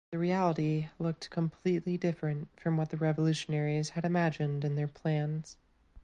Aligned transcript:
The 0.09 0.17
reality 0.17 0.87
looked 0.97 1.29
completely 1.29 1.95
different 1.95 2.47
from 2.59 2.75
what 2.75 2.89
the 2.89 2.97
revolutionaries 2.97 3.89
had 3.91 4.03
imagined 4.03 4.65
in 4.65 4.73
their 4.73 4.87
plans. 4.87 5.57